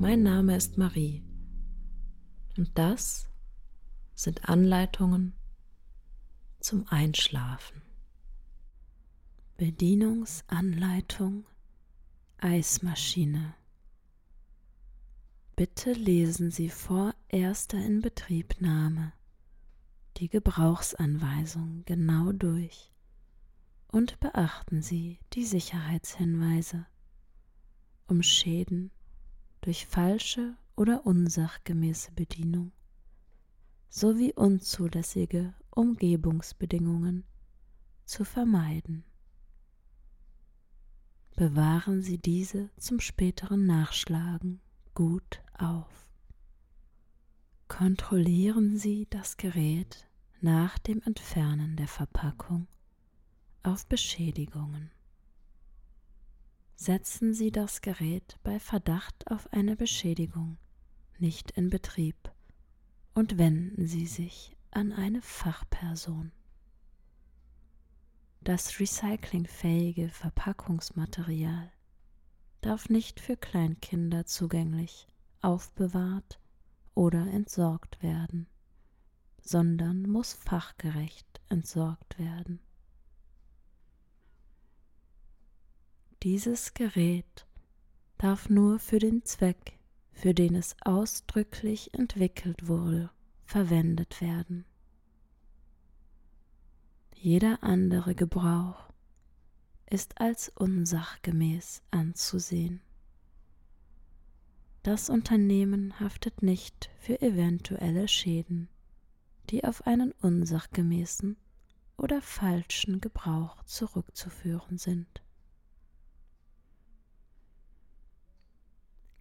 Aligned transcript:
Mein 0.00 0.22
Name 0.22 0.56
ist 0.56 0.78
Marie 0.78 1.22
und 2.56 2.70
das 2.78 3.28
sind 4.14 4.48
Anleitungen 4.48 5.34
zum 6.58 6.88
Einschlafen. 6.88 7.82
Bedienungsanleitung 9.58 11.44
Eismaschine. 12.38 13.52
Bitte 15.54 15.92
lesen 15.92 16.50
Sie 16.50 16.70
vor 16.70 17.14
erster 17.28 17.76
Inbetriebnahme 17.76 19.12
die 20.16 20.30
Gebrauchsanweisung 20.30 21.82
genau 21.84 22.32
durch 22.32 22.90
und 23.88 24.18
beachten 24.18 24.80
Sie 24.80 25.18
die 25.34 25.44
Sicherheitshinweise, 25.44 26.86
um 28.06 28.22
Schäden 28.22 28.90
durch 29.60 29.86
falsche 29.86 30.56
oder 30.76 31.06
unsachgemäße 31.06 32.12
Bedienung 32.12 32.72
sowie 33.88 34.32
unzulässige 34.32 35.52
Umgebungsbedingungen 35.70 37.24
zu 38.04 38.24
vermeiden. 38.24 39.04
Bewahren 41.36 42.02
Sie 42.02 42.18
diese 42.18 42.70
zum 42.76 43.00
späteren 43.00 43.66
Nachschlagen 43.66 44.60
gut 44.94 45.42
auf. 45.56 46.08
Kontrollieren 47.68 48.76
Sie 48.76 49.06
das 49.10 49.36
Gerät 49.36 50.06
nach 50.40 50.78
dem 50.78 51.02
Entfernen 51.02 51.76
der 51.76 51.88
Verpackung 51.88 52.66
auf 53.62 53.86
Beschädigungen. 53.86 54.90
Setzen 56.82 57.34
Sie 57.34 57.52
das 57.52 57.82
Gerät 57.82 58.38
bei 58.42 58.58
Verdacht 58.58 59.30
auf 59.30 59.52
eine 59.52 59.76
Beschädigung 59.76 60.56
nicht 61.18 61.50
in 61.50 61.68
Betrieb 61.68 62.32
und 63.12 63.36
wenden 63.36 63.86
Sie 63.86 64.06
sich 64.06 64.56
an 64.70 64.90
eine 64.90 65.20
Fachperson. 65.20 66.32
Das 68.40 68.80
recyclingfähige 68.80 70.08
Verpackungsmaterial 70.08 71.70
darf 72.62 72.88
nicht 72.88 73.20
für 73.20 73.36
Kleinkinder 73.36 74.24
zugänglich, 74.24 75.06
aufbewahrt 75.42 76.40
oder 76.94 77.26
entsorgt 77.26 78.02
werden, 78.02 78.46
sondern 79.42 80.04
muss 80.04 80.32
fachgerecht 80.32 81.42
entsorgt 81.50 82.18
werden. 82.18 82.58
Dieses 86.22 86.74
Gerät 86.74 87.46
darf 88.18 88.50
nur 88.50 88.78
für 88.78 88.98
den 88.98 89.24
Zweck, 89.24 89.78
für 90.12 90.34
den 90.34 90.54
es 90.54 90.76
ausdrücklich 90.82 91.94
entwickelt 91.94 92.68
wurde, 92.68 93.08
verwendet 93.46 94.20
werden. 94.20 94.66
Jeder 97.14 97.62
andere 97.62 98.14
Gebrauch 98.14 98.90
ist 99.88 100.20
als 100.20 100.50
unsachgemäß 100.50 101.82
anzusehen. 101.90 102.82
Das 104.82 105.08
Unternehmen 105.08 105.98
haftet 106.00 106.42
nicht 106.42 106.90
für 106.98 107.22
eventuelle 107.22 108.08
Schäden, 108.08 108.68
die 109.48 109.64
auf 109.64 109.86
einen 109.86 110.12
unsachgemäßen 110.20 111.38
oder 111.96 112.20
falschen 112.20 113.00
Gebrauch 113.00 113.62
zurückzuführen 113.64 114.76
sind. 114.76 115.22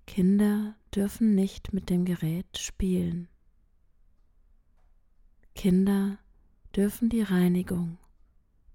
Kinder 0.09 0.75
dürfen 0.96 1.36
nicht 1.36 1.72
mit 1.72 1.92
dem 1.92 2.03
Gerät 2.03 2.58
spielen. 2.58 3.28
Kinder 5.53 6.18
dürfen 6.75 7.09
die 7.09 7.22
Reinigung 7.22 8.00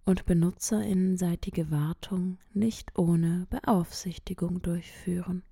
und 0.05 0.27
benutzerinnenseitige 0.27 1.73
Wartung 1.73 2.39
nicht 2.53 2.97
ohne 2.97 3.49
Beaufsichtigung 3.51 4.63
durchführen. 4.63 5.43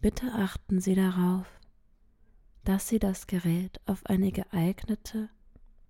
Bitte 0.00 0.32
achten 0.32 0.80
Sie 0.80 0.96
darauf, 0.96 1.46
dass 2.64 2.88
Sie 2.88 2.98
das 2.98 3.28
Gerät 3.28 3.80
auf 3.86 4.04
eine 4.06 4.32
geeignete 4.32 5.30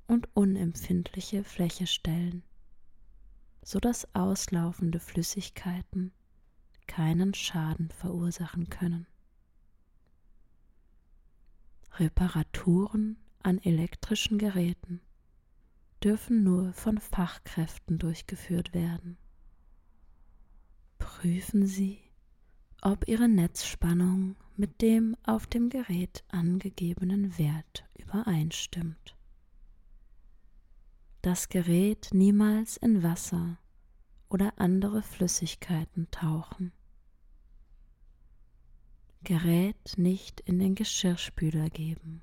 und 0.06 0.28
unempfindliche 0.36 1.44
Fläche 1.44 1.86
stellen, 1.86 2.42
so 3.62 3.80
dass 3.80 4.14
auslaufende 4.14 5.00
Flüssigkeiten 5.00 6.12
keinen 6.86 7.34
Schaden 7.34 7.90
verursachen 7.90 8.68
können. 8.68 9.06
Reparaturen 11.98 13.16
an 13.42 13.58
elektrischen 13.58 14.38
Geräten 14.38 15.00
dürfen 16.02 16.44
nur 16.44 16.72
von 16.72 16.98
Fachkräften 16.98 17.98
durchgeführt 17.98 18.74
werden. 18.74 19.16
Prüfen 20.98 21.66
Sie, 21.66 21.98
ob 22.82 23.08
Ihre 23.08 23.28
Netzspannung 23.28 24.36
mit 24.56 24.82
dem 24.82 25.16
auf 25.24 25.46
dem 25.46 25.70
Gerät 25.70 26.24
angegebenen 26.28 27.36
Wert 27.38 27.84
übereinstimmt. 27.98 29.16
Das 31.22 31.48
Gerät 31.48 32.10
niemals 32.12 32.76
in 32.76 33.02
Wasser 33.02 33.58
oder 34.28 34.52
andere 34.58 35.02
Flüssigkeiten 35.02 36.10
tauchen. 36.10 36.72
Gerät 39.22 39.94
nicht 39.96 40.40
in 40.40 40.58
den 40.58 40.74
Geschirrspüler 40.74 41.68
geben. 41.70 42.22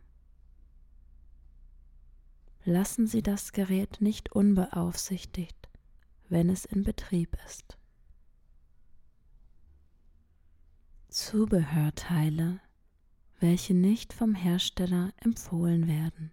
Lassen 2.66 3.08
Sie 3.08 3.22
das 3.22 3.52
Gerät 3.52 4.00
nicht 4.00 4.32
unbeaufsichtigt, 4.32 5.70
wenn 6.30 6.50
es 6.50 6.64
in 6.64 6.84
Betrieb 6.84 7.38
ist. 7.46 7.78
Zubehörteile, 11.10 12.62
welche 13.40 13.74
nicht 13.74 14.14
vom 14.14 14.34
Hersteller 14.34 15.14
empfohlen 15.18 15.88
werden, 15.88 16.32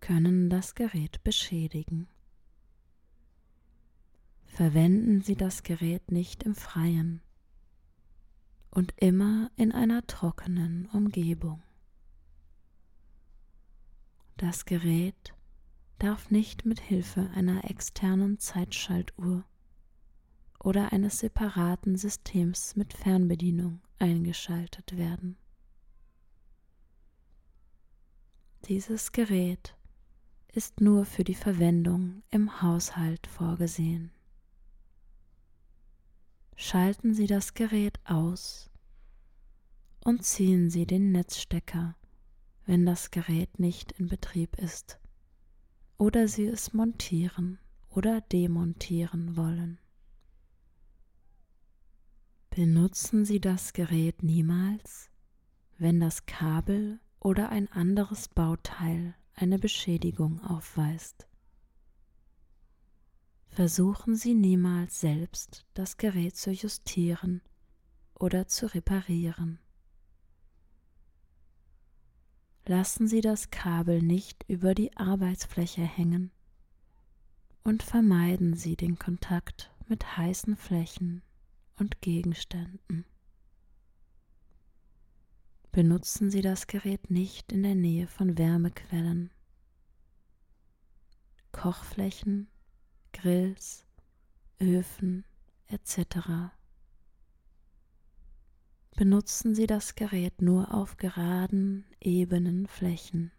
können 0.00 0.48
das 0.48 0.76
Gerät 0.76 1.24
beschädigen. 1.24 2.06
Verwenden 4.44 5.22
Sie 5.22 5.34
das 5.34 5.64
Gerät 5.64 6.12
nicht 6.12 6.44
im 6.44 6.54
Freien 6.54 7.20
und 8.76 8.92
immer 8.98 9.50
in 9.56 9.72
einer 9.72 10.06
trockenen 10.06 10.84
Umgebung. 10.92 11.62
Das 14.36 14.66
Gerät 14.66 15.32
darf 15.98 16.30
nicht 16.30 16.66
mit 16.66 16.80
Hilfe 16.80 17.30
einer 17.34 17.70
externen 17.70 18.38
Zeitschaltuhr 18.38 19.46
oder 20.62 20.92
eines 20.92 21.20
separaten 21.20 21.96
Systems 21.96 22.76
mit 22.76 22.92
Fernbedienung 22.92 23.80
eingeschaltet 23.98 24.98
werden. 24.98 25.38
Dieses 28.66 29.12
Gerät 29.12 29.74
ist 30.52 30.82
nur 30.82 31.06
für 31.06 31.24
die 31.24 31.34
Verwendung 31.34 32.22
im 32.30 32.60
Haushalt 32.60 33.26
vorgesehen. 33.26 34.10
Schalten 36.58 37.12
Sie 37.12 37.26
das 37.26 37.52
Gerät 37.52 38.00
aus 38.04 38.70
und 40.06 40.24
ziehen 40.24 40.70
Sie 40.70 40.86
den 40.86 41.10
Netzstecker, 41.10 41.96
wenn 42.64 42.86
das 42.86 43.10
Gerät 43.10 43.58
nicht 43.58 43.90
in 43.90 44.06
Betrieb 44.06 44.56
ist 44.56 45.00
oder 45.98 46.28
Sie 46.28 46.46
es 46.46 46.72
montieren 46.72 47.58
oder 47.90 48.20
demontieren 48.20 49.36
wollen. 49.36 49.80
Benutzen 52.50 53.24
Sie 53.24 53.40
das 53.40 53.72
Gerät 53.72 54.22
niemals, 54.22 55.10
wenn 55.76 55.98
das 55.98 56.24
Kabel 56.24 57.00
oder 57.18 57.48
ein 57.48 57.66
anderes 57.72 58.28
Bauteil 58.28 59.16
eine 59.34 59.58
Beschädigung 59.58 60.40
aufweist. 60.40 61.26
Versuchen 63.48 64.14
Sie 64.14 64.34
niemals 64.34 65.00
selbst 65.00 65.66
das 65.74 65.96
Gerät 65.96 66.36
zu 66.36 66.52
justieren 66.52 67.42
oder 68.14 68.46
zu 68.46 68.72
reparieren. 68.72 69.58
Lassen 72.68 73.06
Sie 73.06 73.20
das 73.20 73.50
Kabel 73.50 74.02
nicht 74.02 74.44
über 74.48 74.74
die 74.74 74.96
Arbeitsfläche 74.96 75.82
hängen 75.82 76.30
und 77.62 77.82
vermeiden 77.82 78.54
Sie 78.54 78.76
den 78.76 78.98
Kontakt 78.98 79.70
mit 79.88 80.16
heißen 80.16 80.56
Flächen 80.56 81.22
und 81.78 82.00
Gegenständen. 82.00 83.04
Benutzen 85.70 86.30
Sie 86.30 86.42
das 86.42 86.66
Gerät 86.66 87.10
nicht 87.10 87.52
in 87.52 87.62
der 87.62 87.74
Nähe 87.74 88.06
von 88.06 88.38
Wärmequellen, 88.38 89.30
Kochflächen, 91.52 92.48
Grills, 93.12 93.84
Öfen 94.58 95.24
etc. 95.68 96.55
Benutzen 98.96 99.54
Sie 99.54 99.66
das 99.66 99.94
Gerät 99.94 100.40
nur 100.40 100.72
auf 100.72 100.96
geraden, 100.96 101.84
ebenen 102.00 102.66
Flächen. 102.66 103.30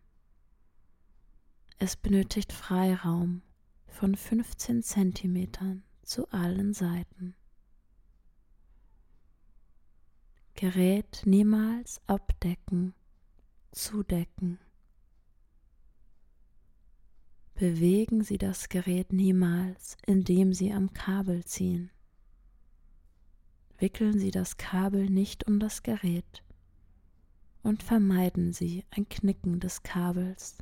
Es 1.80 1.96
benötigt 1.96 2.54
Freiraum 2.54 3.42
von 3.88 4.14
15 4.14 4.84
cm 4.84 5.82
zu 6.04 6.30
allen 6.30 6.76
Seiten. 6.76 7.36
Gerät 10.54 11.24
niemals 11.26 12.02
abdecken, 12.06 12.94
zudecken. 13.72 14.60
Bewegen 17.56 18.24
Sie 18.24 18.38
das 18.38 18.70
Gerät 18.70 19.12
niemals, 19.12 19.98
indem 20.06 20.54
Sie 20.54 20.72
am 20.72 20.94
Kabel 20.94 21.44
ziehen. 21.46 21.90
Wickeln 23.80 24.18
Sie 24.18 24.32
das 24.32 24.58
Kabel 24.58 25.10
nicht 25.10 25.46
um 25.48 25.60
das 25.60 25.84
Gerät 25.84 26.44
und 27.62 27.84
vermeiden 27.84 28.54
Sie 28.54 28.86
ein 28.90 29.08
Knicken 29.08 29.60
des 29.60 29.84
Kabels. 29.84 30.58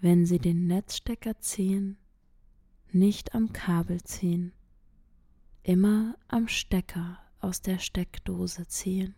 Wenn 0.00 0.26
Sie 0.26 0.38
den 0.38 0.66
Netzstecker 0.66 1.38
ziehen, 1.40 1.96
nicht 2.92 3.34
am 3.34 3.52
Kabel 3.52 4.02
ziehen, 4.02 4.52
immer 5.62 6.16
am 6.28 6.48
Stecker 6.48 7.18
aus 7.40 7.62
der 7.62 7.78
Steckdose 7.78 8.66
ziehen. 8.66 9.14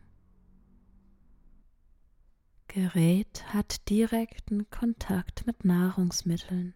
Gerät 2.69 3.53
hat 3.53 3.89
direkten 3.89 4.71
Kontakt 4.71 5.47
mit 5.47 5.65
Nahrungsmitteln, 5.65 6.75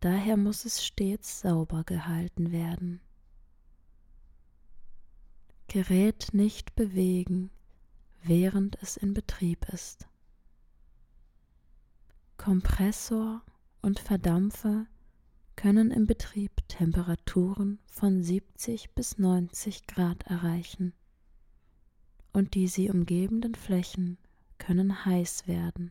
daher 0.00 0.36
muss 0.36 0.64
es 0.64 0.84
stets 0.84 1.40
sauber 1.40 1.84
gehalten 1.84 2.50
werden. 2.50 3.00
Gerät 5.72 6.34
nicht 6.34 6.74
bewegen, 6.74 7.50
während 8.22 8.76
es 8.82 8.98
in 8.98 9.14
Betrieb 9.14 9.66
ist. 9.70 10.06
Kompressor 12.36 13.40
und 13.80 13.98
Verdampfer 13.98 14.84
können 15.56 15.90
im 15.90 16.06
Betrieb 16.06 16.50
Temperaturen 16.68 17.78
von 17.86 18.22
70 18.22 18.90
bis 18.90 19.16
90 19.16 19.86
Grad 19.86 20.24
erreichen 20.24 20.92
und 22.34 22.52
die 22.52 22.68
sie 22.68 22.90
umgebenden 22.90 23.54
Flächen 23.54 24.18
können 24.58 25.06
heiß 25.06 25.48
werden. 25.48 25.90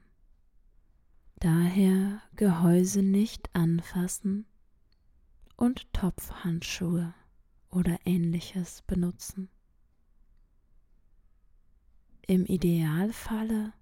Daher 1.37 2.21
Gehäuse 2.35 3.01
nicht 3.01 3.49
anfassen 3.55 4.45
und 5.57 5.91
Topfhandschuhe 5.91 7.15
oder 7.71 7.97
ähnliches 8.05 8.83
benutzen. 8.83 9.49
Im 12.27 12.45
Idealfalle 12.45 13.73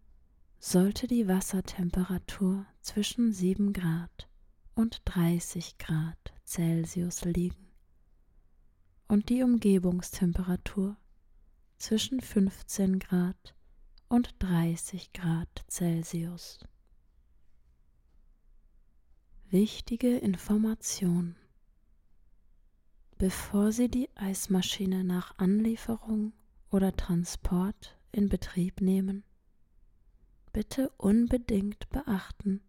sollte 0.59 1.07
die 1.07 1.27
Wassertemperatur 1.27 2.65
zwischen 2.81 3.33
7 3.33 3.73
Grad 3.73 4.29
und 4.75 5.01
30 5.05 5.77
Grad 5.77 6.33
Celsius 6.45 7.25
liegen 7.25 7.67
und 9.07 9.29
die 9.29 9.43
Umgebungstemperatur 9.43 10.95
zwischen 11.77 12.21
15 12.21 12.99
Grad 12.99 13.55
und 14.07 14.35
30 14.39 15.11
Grad 15.13 15.65
Celsius. 15.69 16.59
Wichtige 19.49 20.17
Information. 20.17 21.35
Bevor 23.17 23.73
Sie 23.73 23.89
die 23.89 24.09
Eismaschine 24.15 25.03
nach 25.03 25.37
Anlieferung 25.37 26.33
oder 26.71 26.95
Transport 26.95 27.98
in 28.11 28.29
Betrieb 28.29 28.81
nehmen, 28.81 29.23
bitte 30.51 30.89
unbedingt 30.97 31.89
beachten, 31.89 32.61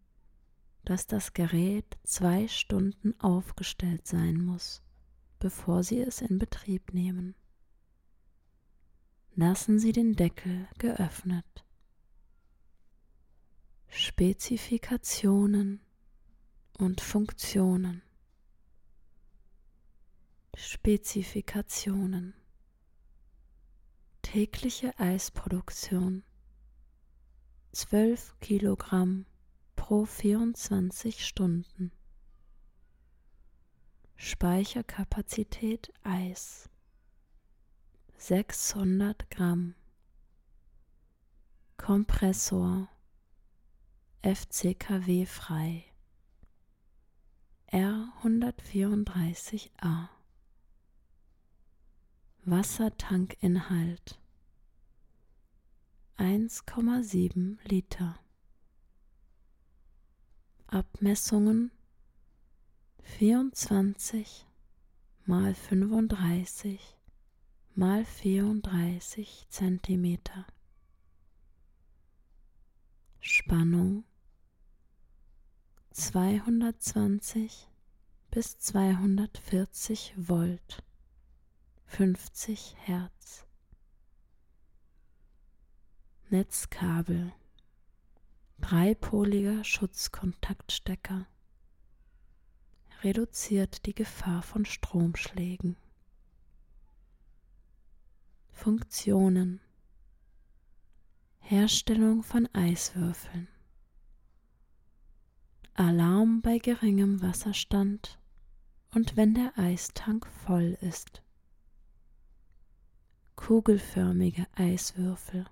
dass 0.83 1.07
das 1.07 1.33
Gerät 1.33 1.97
zwei 2.03 2.47
Stunden 2.47 3.19
aufgestellt 3.19 4.07
sein 4.07 4.41
muss, 4.43 4.81
bevor 5.39 5.83
Sie 5.83 5.99
es 5.99 6.21
in 6.21 6.37
Betrieb 6.37 6.93
nehmen. 6.93 7.35
Lassen 9.35 9.79
Sie 9.79 9.91
den 9.91 10.15
Deckel 10.15 10.67
geöffnet. 10.77 11.65
Spezifikationen 13.87 15.81
und 16.77 17.01
Funktionen. 17.01 18.01
Spezifikationen. 20.55 22.33
Tägliche 24.21 24.97
Eisproduktion. 24.97 26.23
12 27.73 28.39
Kilogramm 28.39 29.25
pro 29.75 30.05
24 30.05 31.25
Stunden. 31.25 31.91
Speicherkapazität 34.15 35.91
Eis. 36.03 36.69
600 38.17 39.29
Gramm. 39.29 39.75
Kompressor. 41.77 42.87
FCKW 44.21 45.25
frei. 45.25 45.83
R134a 47.71 50.09
Wassertankinhalt 52.43 54.19
1,7 56.17 57.59
Liter. 57.69 58.19
Abmessungen 60.65 61.69
24 63.03 64.47
mal 65.25 65.53
35 65.53 66.97
mal 67.75 68.03
34 68.03 69.45
Zentimeter. 69.49 70.47
Spannung 73.19 74.03
220 75.91 77.67
bis 78.31 78.57
240 78.57 80.15
Volt 80.17 80.83
50 81.91 82.77
Hertz. 82.85 83.45
Netzkabel. 86.29 87.33
Dreipoliger 88.61 89.65
Schutzkontaktstecker. 89.65 91.27
Reduziert 93.03 93.85
die 93.85 93.93
Gefahr 93.93 94.41
von 94.41 94.63
Stromschlägen. 94.63 95.75
Funktionen. 98.51 99.59
Herstellung 101.39 102.23
von 102.23 102.47
Eiswürfeln. 102.53 103.49
Alarm 105.73 106.41
bei 106.41 106.57
geringem 106.57 107.21
Wasserstand 107.21 108.17
und 108.95 109.17
wenn 109.17 109.33
der 109.33 109.51
Eistank 109.57 110.25
voll 110.25 110.77
ist. 110.79 111.21
Kugelförmige 113.43 114.45
Eiswürfel 114.53 115.45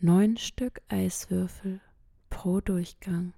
neun 0.00 0.38
Stück 0.38 0.80
Eiswürfel 0.88 1.82
pro 2.30 2.62
Durchgang. 2.62 3.34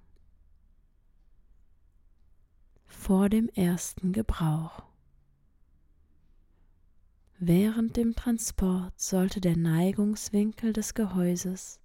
Vor 2.87 3.27
dem 3.27 3.49
ersten 3.49 4.13
Gebrauch. 4.13 4.81
Während 7.37 7.97
dem 7.97 8.15
Transport 8.15 8.97
sollte 8.97 9.41
der 9.41 9.57
Neigungswinkel 9.57 10.71
des 10.71 10.93
Gehäuses 10.93 11.81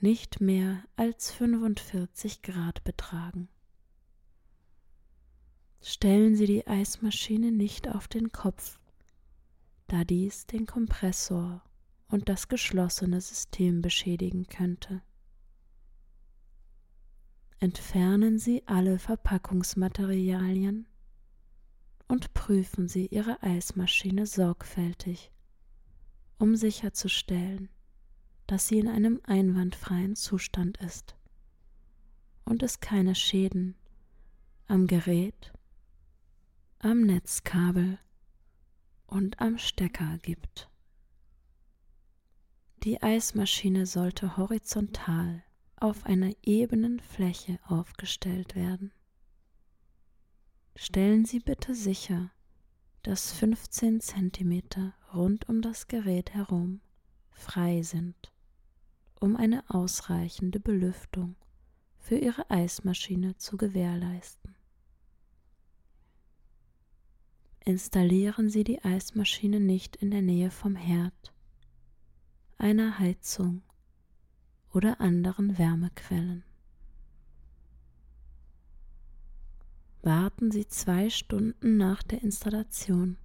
nicht 0.00 0.42
mehr 0.42 0.84
als 0.96 1.32
45 1.32 2.42
Grad 2.42 2.84
betragen. 2.84 3.48
Stellen 5.80 6.36
Sie 6.36 6.46
die 6.46 6.66
Eismaschine 6.66 7.50
nicht 7.50 7.88
auf 7.88 8.06
den 8.06 8.32
Kopf, 8.32 8.78
da 9.92 10.04
dies 10.04 10.46
den 10.46 10.64
Kompressor 10.64 11.62
und 12.08 12.30
das 12.30 12.48
geschlossene 12.48 13.20
System 13.20 13.82
beschädigen 13.82 14.46
könnte. 14.46 15.02
Entfernen 17.58 18.38
Sie 18.38 18.66
alle 18.66 18.98
Verpackungsmaterialien 18.98 20.88
und 22.08 22.32
prüfen 22.32 22.88
Sie 22.88 23.06
Ihre 23.08 23.42
Eismaschine 23.42 24.24
sorgfältig, 24.24 25.30
um 26.38 26.56
sicherzustellen, 26.56 27.68
dass 28.46 28.68
sie 28.68 28.78
in 28.78 28.88
einem 28.88 29.20
einwandfreien 29.24 30.16
Zustand 30.16 30.78
ist 30.78 31.16
und 32.46 32.62
es 32.62 32.80
keine 32.80 33.14
Schäden 33.14 33.74
am 34.68 34.86
Gerät, 34.86 35.52
am 36.78 37.02
Netzkabel 37.02 37.98
und 39.12 39.40
am 39.40 39.58
Stecker 39.58 40.18
gibt. 40.22 40.70
Die 42.82 43.02
Eismaschine 43.02 43.84
sollte 43.84 44.38
horizontal 44.38 45.44
auf 45.76 46.06
einer 46.06 46.32
ebenen 46.42 46.98
Fläche 46.98 47.58
aufgestellt 47.66 48.54
werden. 48.54 48.90
Stellen 50.76 51.26
Sie 51.26 51.40
bitte 51.40 51.74
sicher, 51.74 52.30
dass 53.02 53.32
15 53.32 54.00
cm 54.00 54.62
rund 55.12 55.46
um 55.46 55.60
das 55.60 55.88
Gerät 55.88 56.32
herum 56.32 56.80
frei 57.32 57.82
sind, 57.82 58.32
um 59.20 59.36
eine 59.36 59.68
ausreichende 59.68 60.58
Belüftung 60.58 61.36
für 61.98 62.16
Ihre 62.16 62.50
Eismaschine 62.50 63.36
zu 63.36 63.58
gewährleisten. 63.58 64.56
Installieren 67.64 68.50
Sie 68.50 68.64
die 68.64 68.82
Eismaschine 68.82 69.60
nicht 69.60 69.94
in 69.94 70.10
der 70.10 70.20
Nähe 70.20 70.50
vom 70.50 70.74
Herd, 70.74 71.32
einer 72.58 72.98
Heizung 72.98 73.62
oder 74.72 75.00
anderen 75.00 75.58
Wärmequellen. 75.58 76.42
Warten 80.02 80.50
Sie 80.50 80.66
zwei 80.66 81.08
Stunden 81.08 81.76
nach 81.76 82.02
der 82.02 82.22
Installation, 82.22 83.16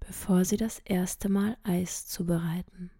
bevor 0.00 0.44
Sie 0.44 0.58
das 0.58 0.80
erste 0.80 1.30
Mal 1.30 1.56
Eis 1.62 2.06
zubereiten. 2.06 2.90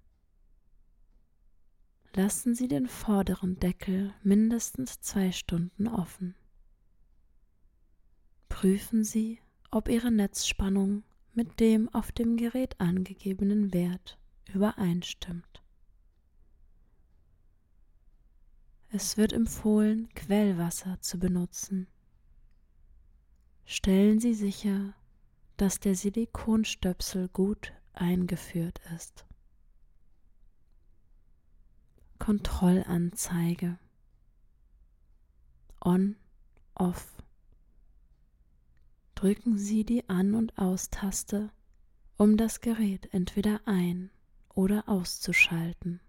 Lassen 2.14 2.54
Sie 2.54 2.68
den 2.68 2.88
vorderen 2.88 3.60
Deckel 3.60 4.14
mindestens 4.22 4.98
zwei 5.02 5.30
Stunden 5.30 5.88
offen. 5.88 6.34
Prüfen 8.48 9.04
Sie, 9.04 9.41
ob 9.72 9.88
Ihre 9.88 10.12
Netzspannung 10.12 11.02
mit 11.32 11.58
dem 11.58 11.88
auf 11.94 12.12
dem 12.12 12.36
Gerät 12.36 12.78
angegebenen 12.78 13.72
Wert 13.72 14.18
übereinstimmt. 14.52 15.62
Es 18.90 19.16
wird 19.16 19.32
empfohlen, 19.32 20.10
Quellwasser 20.14 21.00
zu 21.00 21.18
benutzen. 21.18 21.86
Stellen 23.64 24.20
Sie 24.20 24.34
sicher, 24.34 24.92
dass 25.56 25.80
der 25.80 25.94
Silikonstöpsel 25.94 27.28
gut 27.28 27.72
eingeführt 27.94 28.78
ist. 28.94 29.24
Kontrollanzeige 32.18 33.78
On, 35.82 36.16
Off 36.74 37.21
drücken 39.22 39.56
Sie 39.56 39.84
die 39.84 40.08
An- 40.08 40.34
und 40.34 40.58
Aus-Taste, 40.58 41.52
um 42.16 42.36
das 42.36 42.60
Gerät 42.60 43.08
entweder 43.14 43.60
ein- 43.66 44.10
oder 44.52 44.88
auszuschalten. 44.88 46.00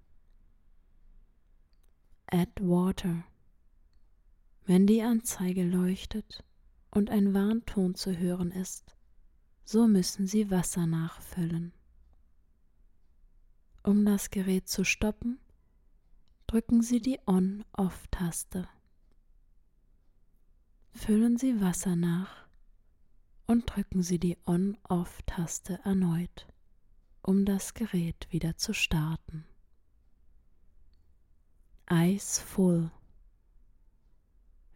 Add 2.26 2.60
Water. 2.68 3.24
Wenn 4.66 4.88
die 4.88 5.04
Anzeige 5.04 5.64
leuchtet 5.64 6.44
und 6.90 7.12
ein 7.12 7.36
Warnton 7.36 7.94
zu 7.94 8.18
hören 8.18 8.50
ist, 8.50 8.96
so 9.64 9.88
müssen 9.88 10.26
Sie 10.26 10.50
Wasser 10.50 10.88
nachfüllen. 10.88 11.72
Um 13.84 14.06
das 14.06 14.32
Gerät 14.32 14.68
zu 14.68 14.84
stoppen, 14.84 15.38
drücken 16.48 16.82
Sie 16.82 17.00
die 17.00 17.20
On-Off-Taste. 17.28 18.68
Füllen 20.94 21.38
Sie 21.38 21.62
Wasser 21.62 21.96
nach 21.96 22.43
und 23.48 23.66
drücken 23.66 24.04
Sie 24.04 24.20
die 24.20 24.38
On-Off-Taste 24.46 25.80
erneut, 25.84 26.48
um 27.22 27.46
das 27.46 27.74
Gerät 27.74 28.28
wieder 28.30 28.58
zu 28.58 28.74
starten. 28.74 29.46
Eyes 31.88 32.40
Full. 32.40 32.92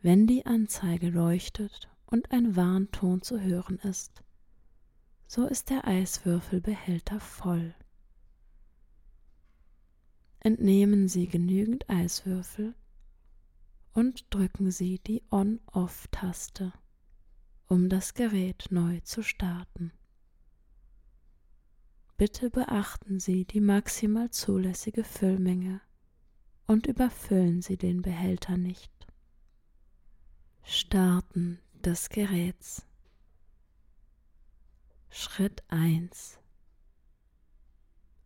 Wenn 0.02 0.28
die 0.28 0.46
Anzeige 0.46 1.10
leuchtet 1.10 1.90
und 2.06 2.32
ein 2.32 2.56
Warnton 2.56 3.22
zu 3.22 3.40
hören 3.40 3.80
ist, 3.80 4.24
so 5.28 5.46
ist 5.46 5.70
der 5.70 5.86
Eiswürfelbehälter 5.88 7.20
voll. 7.20 7.74
Entnehmen 10.40 11.08
Sie 11.08 11.28
genügend 11.28 11.90
Eiswürfel 11.90 12.76
und 13.94 14.26
drücken 14.30 14.72
Sie 14.72 15.00
die 15.00 15.24
On-Off-Taste 15.32 16.72
um 17.68 17.90
das 17.90 18.14
Gerät 18.14 18.68
neu 18.70 19.00
zu 19.02 19.24
starten. 19.24 19.92
Bitte 22.18 22.50
beachten 22.50 23.20
Sie 23.20 23.46
die 23.46 23.60
maximal 23.60 24.32
zulässige 24.32 25.04
Füllmenge 25.04 25.82
und 26.66 26.88
überfüllen 26.88 27.62
Sie 27.62 27.78
den 27.78 28.02
Behälter 28.02 28.58
nicht. 28.58 28.92
Starten 30.64 31.60
des 31.86 32.10
Geräts 32.10 32.86
Schritt 35.10 35.64
1 35.70 36.40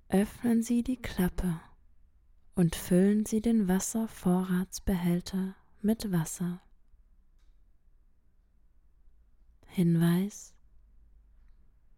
Öffnen 0.10 0.64
Sie 0.64 0.84
die 0.84 1.02
Klappe 1.02 1.60
und 2.56 2.76
füllen 2.76 3.26
Sie 3.26 3.42
den 3.42 3.68
Wasservorratsbehälter 3.68 5.56
mit 5.82 6.12
Wasser. 6.12 6.62
Hinweis 9.74 10.54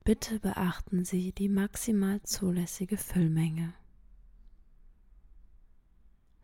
Bitte 0.04 0.40
beachten 0.40 1.06
Sie 1.06 1.32
die 1.32 1.50
maximal 1.50 2.22
zulässige 2.22 2.98
Füllmenge. 2.98 3.74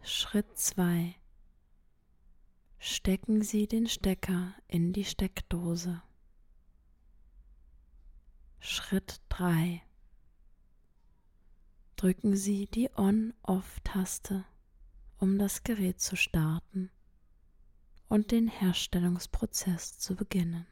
Schritt 0.01 0.57
2 0.57 1.13
Stecken 2.79 3.43
Sie 3.43 3.67
den 3.67 3.87
Stecker 3.87 4.55
in 4.67 4.91
die 4.91 5.05
Steckdose. 5.05 6.01
Schritt 8.59 9.21
3 9.29 9.83
Drücken 11.95 12.35
Sie 12.35 12.65
die 12.65 12.89
On-Off-Taste, 12.95 14.45
um 15.19 15.37
das 15.37 15.61
Gerät 15.61 16.01
zu 16.01 16.15
starten 16.15 16.89
und 18.07 18.31
den 18.31 18.47
Herstellungsprozess 18.47 19.99
zu 19.99 20.15
beginnen. 20.15 20.65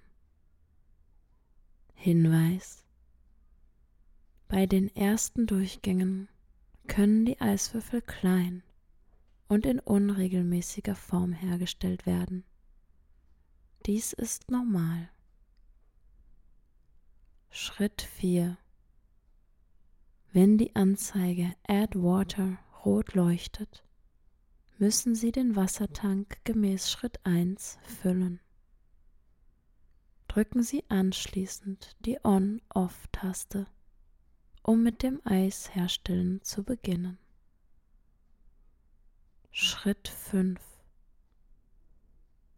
Hinweis 1.99 2.85
Bei 4.47 4.67
den 4.67 4.95
ersten 4.95 5.47
Durchgängen 5.47 6.29
können 6.87 7.25
die 7.25 7.41
Eiswürfel 7.41 8.01
klein 8.01 8.61
und 9.47 9.65
in 9.65 9.79
unregelmäßiger 9.79 10.95
Form 10.95 11.33
hergestellt 11.33 12.05
werden. 12.05 12.45
Dies 13.87 14.13
ist 14.13 14.51
normal. 14.51 15.09
Schritt 17.49 18.03
4 18.03 18.59
Wenn 20.31 20.59
die 20.59 20.75
Anzeige 20.75 21.55
Add 21.67 21.99
Water 21.99 22.59
rot 22.85 23.15
leuchtet, 23.15 23.83
müssen 24.77 25.15
Sie 25.15 25.31
den 25.31 25.55
Wassertank 25.55 26.37
gemäß 26.43 26.91
Schritt 26.91 27.19
1 27.25 27.79
füllen 27.81 28.39
drücken 30.37 30.61
Sie 30.61 30.83
anschließend 30.87 31.95
die 32.05 32.19
On-Off-Taste, 32.23 33.65
um 34.61 34.83
mit 34.83 35.01
dem 35.01 35.19
Eisherstellen 35.25 36.43
zu 36.43 36.63
beginnen. 36.63 37.17
Schritt 39.49 40.07
5 40.07 40.61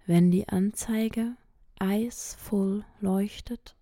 Wenn 0.06 0.30
die 0.30 0.50
Anzeige 0.50 1.38
Eis 1.80 2.36
Full 2.36 2.84
leuchtet, 3.00 3.78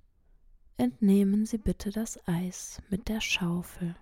entnehmen 0.78 1.48
Sie 1.48 1.58
bitte 1.58 1.90
das 1.90 2.20
Eis 2.28 2.84
mit 2.92 3.08
der 3.08 3.20
Schaufel. 3.20 3.96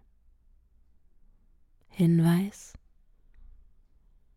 Hinweis 1.87 2.73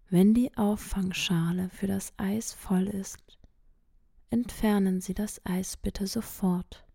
Wenn 0.09 0.35
die 0.35 0.57
Auffangschale 0.57 1.69
für 1.71 1.89
das 1.89 2.13
Eis 2.17 2.53
voll 2.53 2.87
ist, 2.87 3.38
Entfernen 4.31 5.01
Sie 5.01 5.15
das 5.15 5.41
Eis 5.47 5.79
bitte 5.79 6.07
sofort, 6.07 6.87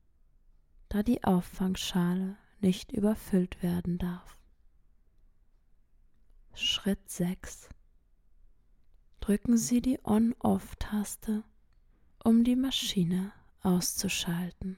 da 0.90 1.02
die 1.02 1.24
Auffangschale 1.24 2.38
nicht 2.62 2.92
überfüllt 2.92 3.64
werden 3.64 3.98
darf. 3.98 4.38
Schritt 6.54 7.10
6. 7.10 7.70
Drücken 9.20 9.58
Sie 9.58 9.82
die 9.82 10.00
On-Off-Taste, 10.04 11.44
um 12.24 12.44
die 12.44 12.56
Maschine 12.56 13.32
auszuschalten. 13.62 14.78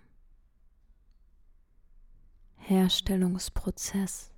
Herstellungsprozess. 2.55 4.31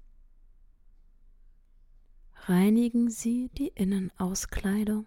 Reinigen 2.47 3.11
Sie 3.11 3.49
die 3.49 3.67
Innenauskleidung, 3.67 5.05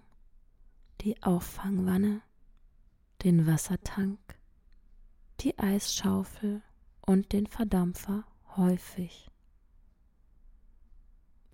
die 1.01 1.21
Auffangwanne, 1.23 2.23
den 3.25 3.47
Wassertank, 3.47 4.19
die 5.41 5.59
Eisschaufel 5.59 6.63
und 7.01 7.33
den 7.33 7.47
Verdampfer 7.47 8.25
häufig. 8.57 9.31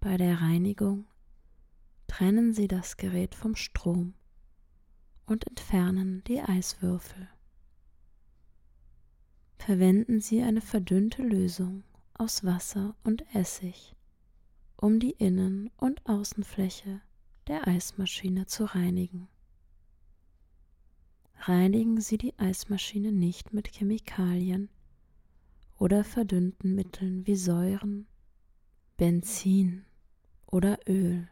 Bei 0.01 0.17
der 0.17 0.41
Reinigung 0.41 1.07
trennen 2.07 2.53
Sie 2.53 2.69
das 2.69 2.97
Gerät 2.97 3.35
vom 3.35 3.57
Strom 3.57 4.15
und 5.27 5.47
entfernen 5.47 6.23
die 6.29 6.41
Eiswürfel. 6.41 7.29
Verwenden 9.59 10.21
Sie 10.21 10.43
eine 10.43 10.61
verdünnte 10.61 11.23
Lösung 11.23 11.83
aus 12.15 12.45
Wasser 12.45 12.95
und 13.03 13.25
Essig, 13.35 13.97
um 14.77 15.01
die 15.01 15.11
Innen- 15.11 15.71
und 15.77 16.07
Außenfläche 16.07 17.01
der 17.49 17.67
Eismaschine 17.67 18.47
zu 18.47 18.65
reinigen. 18.65 19.29
Reinigen 21.39 22.01
Sie 22.01 22.19
die 22.19 22.37
Eismaschine 22.39 23.13
nicht 23.13 23.53
mit 23.53 23.69
Chemikalien 23.69 24.69
oder 25.79 26.03
verdünnten 26.03 26.75
Mitteln 26.75 27.27
wie 27.27 27.37
Säuren, 27.37 28.07
Benzin 28.97 29.85
oder 30.47 30.79
Öl. 30.89 31.29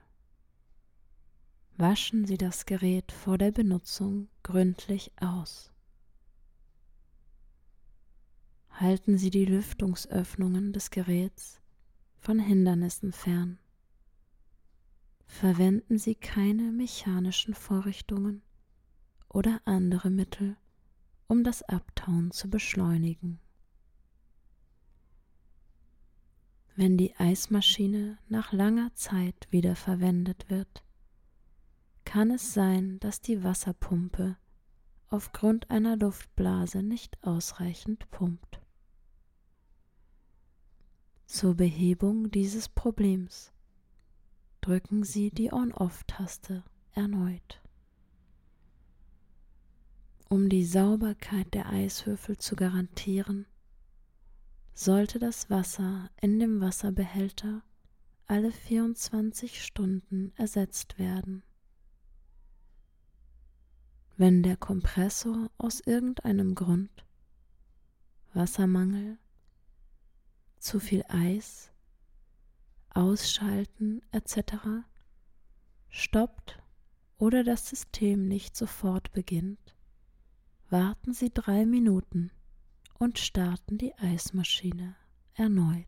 Waschen 1.76 2.26
Sie 2.26 2.38
das 2.38 2.66
Gerät 2.66 3.10
vor 3.10 3.38
der 3.38 3.50
Benutzung 3.50 4.28
gründlich 4.44 5.10
aus. 5.20 5.72
Halten 8.70 9.18
Sie 9.18 9.30
die 9.30 9.46
Lüftungsöffnungen 9.46 10.72
des 10.72 10.90
Geräts 10.90 11.60
von 12.18 12.38
Hindernissen 12.38 13.12
fern. 13.12 13.58
Verwenden 15.26 15.98
Sie 15.98 16.14
keine 16.14 16.70
mechanischen 16.70 17.54
Vorrichtungen 17.54 18.43
oder 19.34 19.60
andere 19.66 20.08
Mittel, 20.08 20.56
um 21.28 21.44
das 21.44 21.62
Abtauen 21.62 22.30
zu 22.30 22.48
beschleunigen. 22.48 23.40
wenn 26.76 26.96
die 26.96 27.14
Eismaschine 27.16 28.18
nach 28.28 28.52
langer 28.52 28.92
Zeit 28.94 29.46
wieder 29.50 29.76
verwendet 29.76 30.50
wird, 30.50 30.82
kann 32.04 32.30
es 32.30 32.52
sein, 32.52 32.98
dass 33.00 33.20
die 33.20 33.44
Wasserpumpe 33.44 34.36
aufgrund 35.08 35.70
einer 35.70 35.96
Luftblase 35.96 36.82
nicht 36.82 37.16
ausreichend 37.22 38.10
pumpt. 38.10 38.60
Zur 41.26 41.54
Behebung 41.54 42.30
dieses 42.30 42.68
Problems 42.68 43.52
drücken 44.60 45.04
Sie 45.04 45.30
die 45.30 45.52
On-Off-Taste 45.52 46.64
erneut. 46.92 47.63
Um 50.34 50.48
die 50.48 50.64
Sauberkeit 50.64 51.54
der 51.54 51.68
Eiswürfel 51.68 52.36
zu 52.36 52.56
garantieren, 52.56 53.46
sollte 54.72 55.20
das 55.20 55.48
Wasser 55.48 56.10
in 56.20 56.40
dem 56.40 56.60
Wasserbehälter 56.60 57.62
alle 58.26 58.50
24 58.50 59.64
Stunden 59.64 60.32
ersetzt 60.34 60.98
werden. 60.98 61.44
Wenn 64.16 64.42
der 64.42 64.56
Kompressor 64.56 65.52
aus 65.56 65.78
irgendeinem 65.78 66.56
Grund, 66.56 67.06
Wassermangel, 68.32 69.18
zu 70.58 70.80
viel 70.80 71.04
Eis, 71.06 71.70
Ausschalten 72.90 74.02
etc. 74.10 74.82
stoppt 75.90 76.60
oder 77.18 77.44
das 77.44 77.68
System 77.68 78.26
nicht 78.26 78.56
sofort 78.56 79.12
beginnt, 79.12 79.73
warten 80.74 81.12
Sie 81.12 81.30
drei 81.32 81.66
Minuten 81.66 82.32
und 82.98 83.20
starten 83.20 83.78
die 83.78 83.94
Eismaschine 83.94 84.96
erneut. 85.34 85.86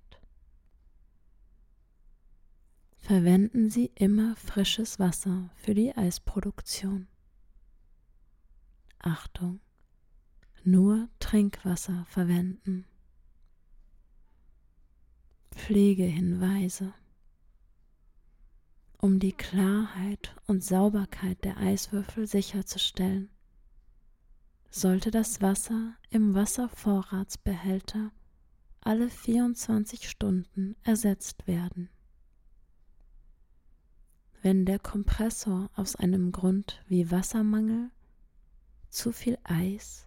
Verwenden 2.96 3.68
Sie 3.68 3.90
immer 3.96 4.36
frisches 4.36 5.00
Wasser 5.00 5.50
für 5.56 5.74
die 5.74 5.96
Eisproduktion. 5.96 7.08
Achtung, 9.00 9.58
nur 10.62 11.08
Trinkwasser 11.18 12.04
verwenden. 12.04 12.86
Pflegehinweise. 15.50 16.94
Um 18.98 19.18
die 19.18 19.32
Klarheit 19.32 20.36
und 20.46 20.62
Sauberkeit 20.62 21.42
der 21.42 21.56
Eiswürfel 21.56 22.28
sicherzustellen, 22.28 23.30
sollte 24.70 25.10
das 25.10 25.40
Wasser 25.40 25.94
im 26.10 26.34
Wasservorratsbehälter 26.34 28.12
alle 28.80 29.10
24 29.10 30.08
Stunden 30.08 30.76
ersetzt 30.82 31.46
werden. 31.46 31.88
Wenn 34.42 34.64
der 34.64 34.78
Kompressor 34.78 35.70
aus 35.74 35.96
einem 35.96 36.30
Grund 36.30 36.80
wie 36.86 37.10
Wassermangel, 37.10 37.90
zu 38.90 39.12
viel 39.12 39.38
Eis 39.42 40.06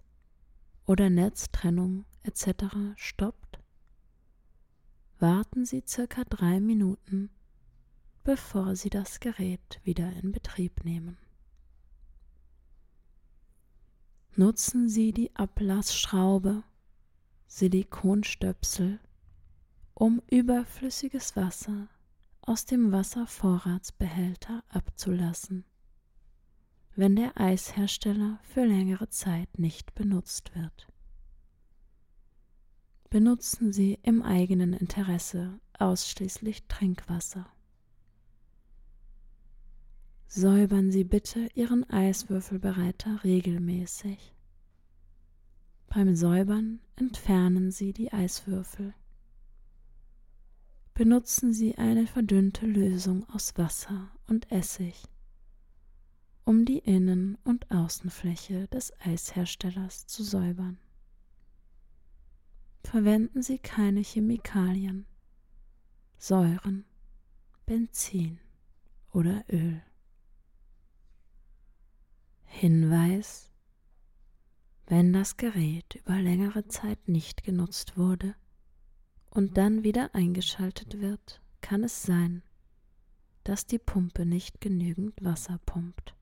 oder 0.85 1.09
Netztrennung 1.09 2.05
etc. 2.23 2.95
stoppt, 2.95 3.59
warten 5.19 5.65
Sie 5.65 5.83
circa 5.85 6.23
drei 6.23 6.61
Minuten, 6.61 7.29
bevor 8.23 8.77
Sie 8.77 8.89
das 8.89 9.19
Gerät 9.19 9.81
wieder 9.83 10.11
in 10.23 10.31
Betrieb 10.31 10.85
nehmen. 10.85 11.17
Nutzen 14.35 14.87
Sie 14.87 15.11
die 15.11 15.35
Ablassschraube, 15.35 16.63
Silikonstöpsel, 17.47 18.99
um 19.93 20.21
überflüssiges 20.29 21.35
Wasser 21.35 21.87
aus 22.41 22.65
dem 22.65 22.91
Wasservorratsbehälter 22.91 24.63
abzulassen, 24.69 25.65
wenn 26.95 27.15
der 27.15 27.39
Eishersteller 27.39 28.39
für 28.43 28.65
längere 28.65 29.09
Zeit 29.09 29.59
nicht 29.59 29.93
benutzt 29.93 30.55
wird. 30.55 30.87
Benutzen 33.09 33.73
Sie 33.73 33.99
im 34.03 34.21
eigenen 34.21 34.73
Interesse 34.73 35.59
ausschließlich 35.77 36.67
Trinkwasser. 36.67 37.45
Säubern 40.31 40.91
Sie 40.91 41.05
bitte 41.05 41.49
Ihren 41.55 41.89
Eiswürfelbereiter 41.89 43.23
regelmäßig. 43.23 44.35
Beim 45.87 46.15
Säubern 46.15 46.81
entfernen 46.95 47.71
Sie 47.71 47.93
die 47.93 48.13
Eiswürfel. 48.13 48.93
Benutzen 50.93 51.51
Sie 51.51 51.79
eine 51.79 52.05
verdünnte 52.05 52.67
Lösung 52.67 53.27
aus 53.29 53.57
Wasser 53.57 54.11
und 54.27 54.51
Essig, 54.51 55.03
um 56.45 56.63
die 56.63 56.77
Innen- 56.77 57.39
und 57.43 57.71
Außenfläche 57.71 58.67
des 58.67 58.93
Eisherstellers 58.99 60.05
zu 60.05 60.23
säubern. 60.23 60.77
Verwenden 62.83 63.41
Sie 63.41 63.57
keine 63.57 64.01
Chemikalien, 64.01 65.07
Säuren, 66.19 66.85
Benzin 67.65 68.39
oder 69.11 69.43
Öl. 69.49 69.81
Hinweis. 72.51 73.49
Wenn 74.85 75.13
das 75.13 75.37
Gerät 75.37 75.95
über 75.95 76.15
längere 76.15 76.67
Zeit 76.67 77.07
nicht 77.07 77.43
genutzt 77.43 77.95
wurde 77.95 78.35
und 79.29 79.57
dann 79.57 79.83
wieder 79.83 80.13
eingeschaltet 80.13 80.99
wird, 80.99 81.41
kann 81.61 81.83
es 81.83 82.03
sein, 82.03 82.43
dass 83.45 83.65
die 83.65 83.79
Pumpe 83.79 84.25
nicht 84.25 84.59
genügend 84.59 85.23
Wasser 85.23 85.59
pumpt, 85.65 86.15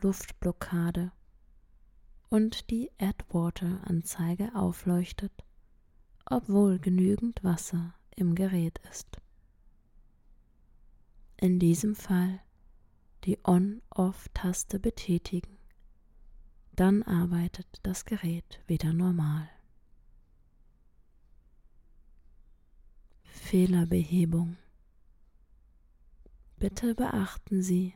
Luftblockade. 0.00 1.12
Und 2.28 2.70
die 2.70 2.90
AdWater-Anzeige 2.98 4.54
aufleuchtet, 4.56 5.32
obwohl 6.24 6.78
genügend 6.78 7.44
Wasser 7.44 7.94
im 8.16 8.34
Gerät 8.34 8.80
ist. 8.90 9.20
In 11.36 11.58
diesem 11.58 11.94
Fall 11.94 12.40
die 13.24 13.38
On-Off-Taste 13.44 14.78
betätigen. 14.78 15.58
Dann 16.74 17.02
arbeitet 17.02 17.66
das 17.82 18.04
Gerät 18.04 18.60
wieder 18.66 18.92
normal. 18.92 19.48
Fehlerbehebung. 23.24 24.56
Bitte 26.58 26.94
beachten 26.94 27.62
Sie, 27.62 27.94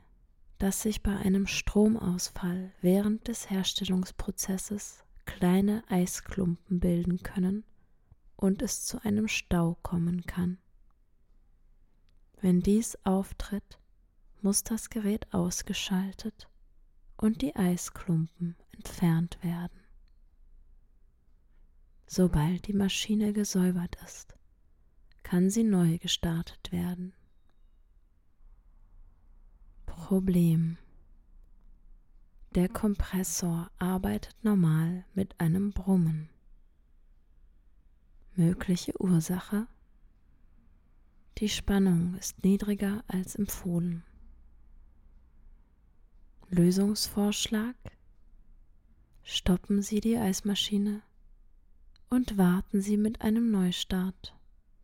dass 0.59 0.83
sich 0.83 1.03
bei 1.03 1.17
einem 1.17 1.47
Stromausfall 1.47 2.73
während 2.81 3.29
des 3.29 3.51
Herstellungsprozesses 3.51 5.05
kleine 5.25 5.83
Eisklumpen 5.89 6.81
bilden 6.81 7.23
können 7.23 7.65
und 8.37 8.63
es 8.63 8.85
zu 8.85 9.03
einem 9.05 9.29
Stau 9.29 9.77
kommen 9.83 10.27
kann. 10.27 10.59
Wenn 12.41 12.61
dies 12.61 12.99
auftritt, 13.05 13.79
muss 14.43 14.65
das 14.65 14.91
Gerät 14.91 15.33
ausgeschaltet 15.33 16.49
und 17.17 17.43
die 17.43 17.57
Eisklumpen 17.57 18.57
entfernt 18.73 19.39
werden. 19.43 19.81
Sobald 22.07 22.69
die 22.69 22.73
Maschine 22.73 23.33
gesäubert 23.33 23.97
ist, 24.05 24.37
kann 25.23 25.51
sie 25.51 25.65
neu 25.65 25.99
gestartet 25.99 26.71
werden. 26.71 27.13
Problem. 29.87 30.79
Der 32.55 32.69
Kompressor 32.69 33.71
arbeitet 33.79 34.37
normal 34.43 35.05
mit 35.15 35.39
einem 35.41 35.73
Brummen. 35.73 36.29
Mögliche 38.35 38.93
Ursache? 39.01 39.67
Die 41.39 41.49
Spannung 41.49 42.15
ist 42.15 42.45
niedriger 42.45 43.03
als 43.09 43.35
empfohlen. 43.35 44.05
Lösungsvorschlag? 46.49 47.75
Stoppen 49.25 49.83
Sie 49.83 50.01
die 50.01 50.17
Eismaschine 50.17 51.03
und 52.09 52.39
warten 52.39 52.81
Sie 52.81 52.97
mit 52.97 53.21
einem 53.21 53.51
Neustart, 53.51 54.33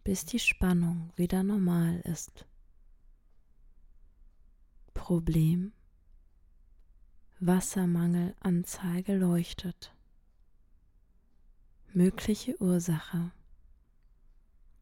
bis 0.02 0.24
die 0.24 0.40
Spannung 0.40 1.12
wieder 1.14 1.44
normal 1.44 2.00
ist. 2.00 2.46
Problem 4.92 5.72
Wassermangelanzeige 7.38 9.16
leuchtet. 9.16 9.94
Mögliche 11.92 12.60
Ursache 12.60 13.30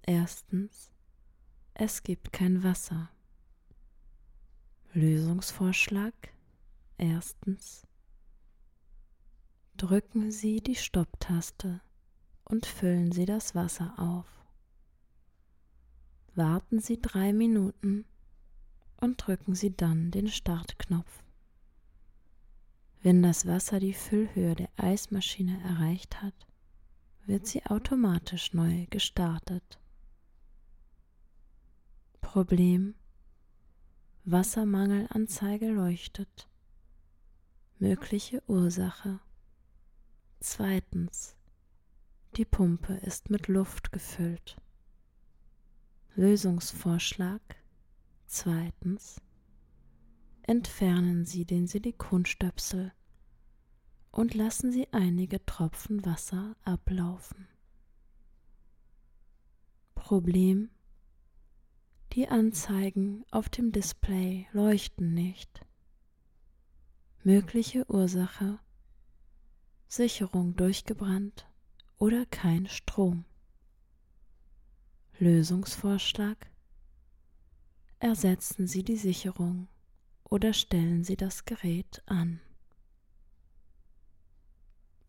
Erstens, 0.02 0.90
es 1.74 2.02
gibt 2.02 2.32
kein 2.32 2.64
Wasser. 2.64 3.10
Lösungsvorschlag 4.94 6.14
Erstens, 7.02 7.86
drücken 9.78 10.30
Sie 10.30 10.60
die 10.60 10.74
Stopptaste 10.74 11.80
und 12.44 12.66
füllen 12.66 13.10
Sie 13.10 13.24
das 13.24 13.54
Wasser 13.54 13.94
auf. 13.96 14.26
Warten 16.34 16.78
Sie 16.78 17.00
drei 17.00 17.32
Minuten 17.32 18.04
und 19.00 19.16
drücken 19.16 19.54
Sie 19.54 19.74
dann 19.74 20.10
den 20.10 20.28
Startknopf. 20.28 21.22
Wenn 23.00 23.22
das 23.22 23.46
Wasser 23.46 23.80
die 23.80 23.94
Füllhöhe 23.94 24.54
der 24.54 24.68
Eismaschine 24.76 25.58
erreicht 25.62 26.20
hat, 26.20 26.46
wird 27.24 27.46
sie 27.46 27.64
automatisch 27.64 28.52
neu 28.52 28.84
gestartet. 28.90 29.80
Problem 32.20 32.94
Wassermangelanzeige 34.26 35.70
leuchtet. 35.70 36.49
Mögliche 37.82 38.42
Ursache. 38.46 39.20
Zweitens. 40.38 41.34
Die 42.36 42.44
Pumpe 42.44 42.92
ist 42.92 43.30
mit 43.30 43.48
Luft 43.48 43.90
gefüllt. 43.90 44.58
Lösungsvorschlag. 46.14 47.40
Zweitens. 48.26 49.22
Entfernen 50.42 51.24
Sie 51.24 51.46
den 51.46 51.66
Silikonstöpsel 51.66 52.92
und 54.10 54.34
lassen 54.34 54.72
Sie 54.72 54.86
einige 54.92 55.42
Tropfen 55.46 56.04
Wasser 56.04 56.56
ablaufen. 56.64 57.48
Problem 59.94 60.68
Die 62.12 62.28
Anzeigen 62.28 63.24
auf 63.30 63.48
dem 63.48 63.72
Display 63.72 64.46
leuchten 64.52 65.14
nicht. 65.14 65.64
Mögliche 67.22 67.84
Ursache 67.90 68.58
Sicherung 69.88 70.56
durchgebrannt 70.56 71.46
oder 71.98 72.24
kein 72.24 72.66
Strom. 72.66 73.26
Lösungsvorschlag 75.18 76.50
Ersetzen 77.98 78.66
Sie 78.66 78.82
die 78.82 78.96
Sicherung 78.96 79.68
oder 80.24 80.54
stellen 80.54 81.04
Sie 81.04 81.18
das 81.18 81.44
Gerät 81.44 82.02
an. 82.06 82.40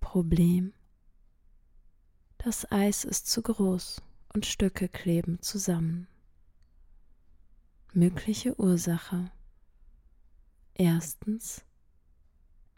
Problem 0.01 0.73
Das 2.39 2.69
Eis 2.73 3.05
ist 3.05 3.27
zu 3.27 3.41
groß 3.41 4.01
und 4.33 4.45
Stücke 4.45 4.89
kleben 4.89 5.41
zusammen. 5.41 6.09
Mögliche 7.93 8.59
Ursache 8.59 9.31
Erstens 10.73 11.63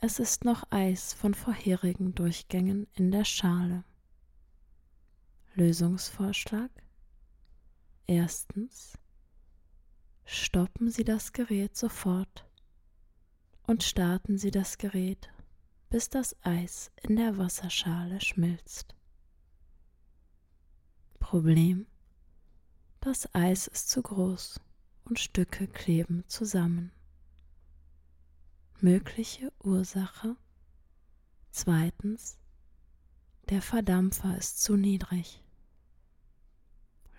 es 0.05 0.19
ist 0.19 0.43
noch 0.43 0.65
Eis 0.69 1.13
von 1.13 1.33
vorherigen 1.33 2.13
Durchgängen 2.13 2.87
in 2.93 3.09
der 3.09 3.23
Schale. 3.23 3.85
Lösungsvorschlag. 5.53 6.69
Erstens. 8.05 8.97
Stoppen 10.25 10.91
Sie 10.91 11.05
das 11.05 11.31
Gerät 11.31 11.77
sofort 11.77 12.45
und 13.65 13.81
starten 13.81 14.37
Sie 14.37 14.51
das 14.51 14.77
Gerät, 14.77 15.29
bis 15.89 16.09
das 16.09 16.35
Eis 16.43 16.91
in 17.01 17.15
der 17.15 17.37
Wasserschale 17.37 18.19
schmilzt. 18.19 18.95
Problem. 21.21 21.87
Das 22.99 23.33
Eis 23.33 23.67
ist 23.67 23.89
zu 23.89 24.01
groß 24.01 24.59
und 25.05 25.17
Stücke 25.17 25.65
kleben 25.65 26.25
zusammen. 26.27 26.91
Mögliche 28.83 29.49
Ursache. 29.63 30.35
Zweitens, 31.51 32.37
der 33.47 33.61
Verdampfer 33.61 34.37
ist 34.37 34.61
zu 34.61 34.75
niedrig. 34.75 35.41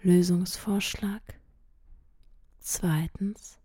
Lösungsvorschlag. 0.03 1.23
Zweitens, 2.59 3.59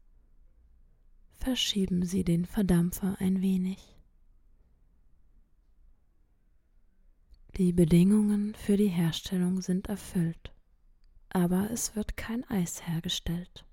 verschieben 1.42 2.06
Sie 2.06 2.24
den 2.24 2.46
Verdampfer 2.46 3.18
ein 3.20 3.42
wenig. 3.42 3.98
Die 7.58 7.74
Bedingungen 7.74 8.56
für 8.56 8.78
die 8.78 8.88
Herstellung 8.88 9.62
sind 9.62 9.90
erfüllt, 9.90 10.54
aber 11.28 11.70
es 11.70 11.98
wird 11.98 12.16
kein 12.16 12.50
Eis 12.50 12.88
hergestellt. 12.88 13.66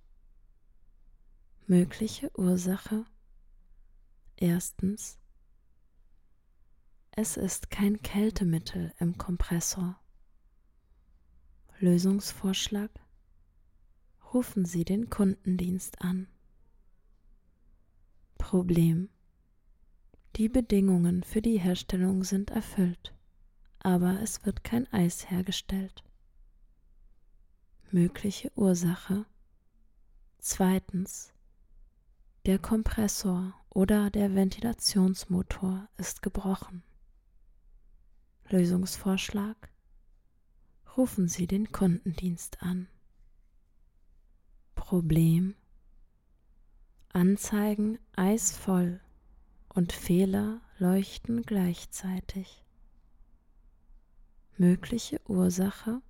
Mögliche 1.69 2.37
Ursache 2.37 3.07
Erstens, 4.39 5.19
es 7.13 7.39
ist 7.39 7.71
kein 7.71 8.03
Kältemittel 8.03 8.93
im 8.99 9.17
Kompressor. 9.17 9.99
Lösungsvorschlag. 11.79 12.91
Rufen 14.35 14.67
Sie 14.67 14.85
den 14.85 15.09
Kundendienst 15.09 16.03
an. 16.03 16.29
Problem. 18.37 19.09
Die 20.37 20.51
Bedingungen 20.51 21.23
für 21.23 21.41
die 21.41 21.59
Herstellung 21.59 22.23
sind 22.23 22.51
erfüllt, 22.51 23.15
aber 23.79 24.21
es 24.21 24.45
wird 24.45 24.65
kein 24.65 24.87
Eis 24.93 25.31
hergestellt. 25.31 26.05
Mögliche 27.91 28.53
Ursache. 28.55 29.25
Zweitens. 30.39 31.33
Der 32.45 32.59
Kompressor 32.59 33.55
oder 33.77 34.09
der 34.09 34.35
Ventilationsmotor 34.35 35.87
ist 35.99 36.23
gebrochen. 36.23 36.83
Lösungsvorschlag. 38.49 39.71
Rufen 40.97 41.29
Sie 41.29 41.47
den 41.47 41.73
Kundendienst 41.73 42.63
an. 42.63 42.89
Problem. 44.75 45.57
Anzeigen 47.13 47.99
eisvoll 48.17 48.99
und 49.69 49.93
Fehler 49.93 50.63
leuchten 50.79 51.43
gleichzeitig. 51.43 52.65
Mögliche 54.57 55.21
Ursache. 55.29 56.01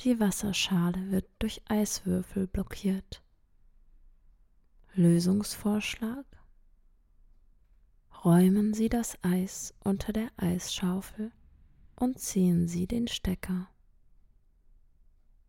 Die 0.00 0.20
Wasserschale 0.20 1.10
wird 1.10 1.30
durch 1.38 1.62
Eiswürfel 1.70 2.48
blockiert. 2.48 3.21
Lösungsvorschlag? 4.94 6.26
Räumen 8.24 8.74
Sie 8.74 8.90
das 8.90 9.16
Eis 9.24 9.72
unter 9.82 10.12
der 10.12 10.30
Eisschaufel 10.36 11.32
und 11.96 12.18
ziehen 12.18 12.68
Sie 12.68 12.86
den 12.86 13.08
Stecker. 13.08 13.70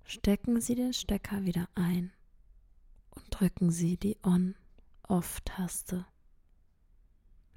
Stecken 0.06 0.62
Sie 0.62 0.75
den 0.75 0.93
Stecker 0.93 1.43
wieder 1.43 1.67
ein 1.75 2.13
und 3.12 3.25
drücken 3.32 3.69
Sie 3.69 3.97
die 3.97 4.17
On-Off-Taste. 4.23 6.06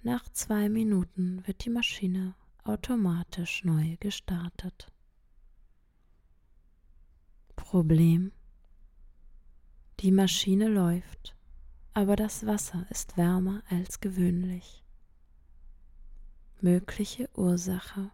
Nach 0.03 0.29
zwei 0.31 0.69
Minuten 0.69 1.47
wird 1.47 1.65
die 1.65 1.71
Maschine 1.71 2.35
automatisch 2.65 3.63
neu 3.63 3.97
gestartet. 4.01 4.91
Problem. 7.55 8.33
Die 10.01 10.11
Maschine 10.11 10.69
läuft, 10.69 11.36
aber 11.97 12.15
das 12.15 12.45
Wasser 12.45 12.85
ist 12.91 13.17
wärmer 13.17 13.63
als 13.71 14.01
gewöhnlich. 14.01 14.85
Mögliche 16.61 17.31
Ursache. 17.35 18.11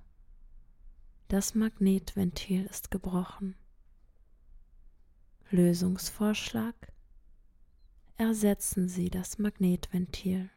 Das 1.26 1.56
Magnetventil 1.56 2.64
ist 2.66 2.92
gebrochen. 2.92 3.56
Lösungsvorschlag. 5.50 6.76
Ersetzen 8.18 8.88
Sie 8.88 9.10
das 9.10 9.38
Magnetventil. 9.38 10.48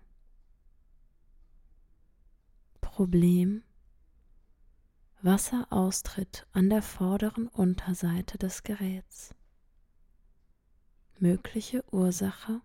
Problem. 2.80 3.64
Wasseraustritt 5.24 6.46
an 6.52 6.70
der 6.70 6.84
vorderen 6.84 7.48
Unterseite 7.48 8.38
des 8.38 8.62
Geräts. 8.62 9.34
Mögliche 11.18 11.84
Ursache. 11.92 12.62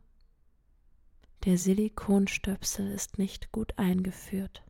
Der 1.45 1.57
Silikonstöpsel 1.57 2.91
ist 2.91 3.17
nicht 3.17 3.51
gut 3.51 3.79
eingeführt. 3.79 4.63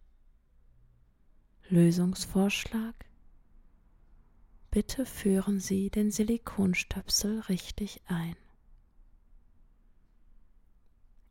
Lösungsvorschlag. 1.68 2.94
Bitte 4.70 5.04
führen 5.04 5.58
Sie 5.58 5.90
den 5.90 6.12
Silikonstöpsel 6.12 7.40
richtig 7.48 8.02
ein. 8.06 8.36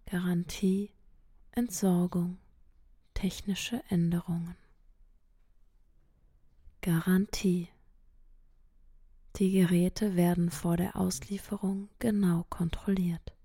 Garantie, 0.07 0.91
Entsorgung, 1.51 2.37
technische 3.13 3.81
Änderungen. 3.87 4.57
Garantie. 6.81 7.69
Die 9.37 9.51
Geräte 9.51 10.17
werden 10.17 10.51
vor 10.51 10.75
der 10.75 10.97
Auslieferung 10.97 11.87
genau 11.99 12.45
kontrolliert. 12.49 13.38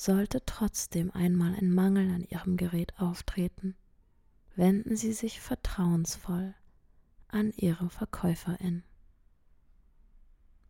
Sollte 0.00 0.44
trotzdem 0.46 1.10
einmal 1.10 1.56
ein 1.56 1.74
Mangel 1.74 2.08
an 2.12 2.22
Ihrem 2.22 2.56
Gerät 2.56 2.96
auftreten, 3.00 3.74
wenden 4.54 4.96
Sie 4.96 5.12
sich 5.12 5.40
vertrauensvoll 5.40 6.54
an 7.26 7.52
Ihre 7.56 7.90
Verkäuferin. 7.90 8.84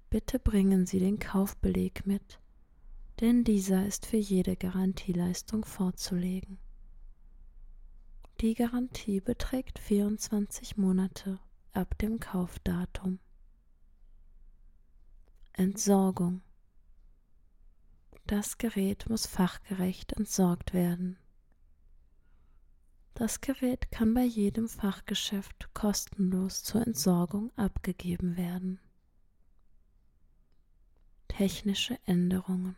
Bitte 0.08 0.38
bringen 0.38 0.86
Sie 0.86 0.98
den 0.98 1.18
Kaufbeleg 1.18 2.06
mit, 2.06 2.40
denn 3.20 3.44
dieser 3.44 3.84
ist 3.84 4.06
für 4.06 4.16
jede 4.16 4.56
Garantieleistung 4.56 5.66
vorzulegen. 5.66 6.58
Die 8.40 8.54
Garantie 8.54 9.20
beträgt 9.20 9.78
24 9.78 10.78
Monate 10.78 11.38
ab 11.74 11.98
dem 11.98 12.18
Kaufdatum. 12.18 13.18
Entsorgung. 15.52 16.40
Das 18.28 18.58
Gerät 18.58 19.08
muss 19.08 19.26
fachgerecht 19.26 20.12
entsorgt 20.12 20.74
werden. 20.74 21.16
Das 23.14 23.40
Gerät 23.40 23.90
kann 23.90 24.12
bei 24.12 24.22
jedem 24.22 24.68
Fachgeschäft 24.68 25.72
kostenlos 25.72 26.62
zur 26.62 26.86
Entsorgung 26.86 27.50
abgegeben 27.56 28.36
werden. 28.36 28.80
Technische 31.28 31.98
Änderungen. 32.04 32.76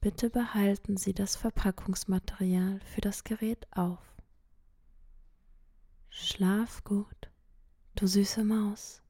Bitte 0.00 0.28
behalten 0.28 0.96
Sie 0.96 1.14
das 1.14 1.36
Verpackungsmaterial 1.36 2.80
für 2.80 3.00
das 3.00 3.22
Gerät 3.22 3.68
auf. 3.70 4.02
Schlaf 6.08 6.82
gut, 6.82 7.30
du 7.94 8.08
süße 8.08 8.42
Maus. 8.42 9.02